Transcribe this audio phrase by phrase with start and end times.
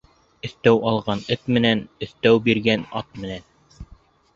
[0.47, 3.51] Өҫтәү алған эт менән өҫтәү биргән ат менән.